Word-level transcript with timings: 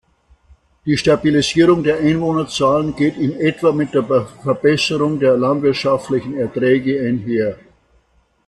Die 0.83 0.97
Stabilisierung 0.97 1.83
der 1.83 1.99
Einwohnerzahlen 1.99 2.95
geht 2.95 3.17
in 3.17 3.39
etwa 3.39 3.71
mit 3.71 3.93
der 3.93 4.03
Verbesserung 4.41 5.19
der 5.19 5.37
landwirtschaftlichen 5.37 6.35
Erträge 6.39 6.99
einher. 7.07 7.59